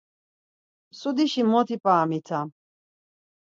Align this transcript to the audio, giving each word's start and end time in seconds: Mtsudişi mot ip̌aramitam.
Mtsudişi 0.89 1.41
mot 1.51 1.67
ip̌aramitam. 1.75 2.47